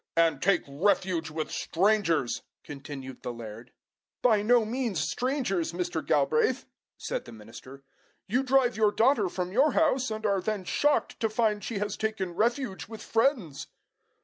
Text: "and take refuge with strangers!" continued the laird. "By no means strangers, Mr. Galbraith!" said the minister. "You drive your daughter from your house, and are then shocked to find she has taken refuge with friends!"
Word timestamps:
"and 0.27 0.41
take 0.41 0.63
refuge 0.67 1.29
with 1.29 1.51
strangers!" 1.51 2.41
continued 2.63 3.21
the 3.21 3.31
laird. 3.31 3.71
"By 4.23 4.41
no 4.41 4.65
means 4.65 4.99
strangers, 4.99 5.73
Mr. 5.73 6.03
Galbraith!" 6.03 6.65
said 6.97 7.25
the 7.25 7.31
minister. 7.31 7.83
"You 8.25 8.41
drive 8.41 8.75
your 8.75 8.91
daughter 8.91 9.29
from 9.29 9.51
your 9.51 9.73
house, 9.73 10.09
and 10.09 10.25
are 10.25 10.41
then 10.41 10.63
shocked 10.63 11.19
to 11.19 11.29
find 11.29 11.63
she 11.63 11.77
has 11.77 11.97
taken 11.97 12.33
refuge 12.33 12.87
with 12.87 13.03
friends!" 13.03 13.67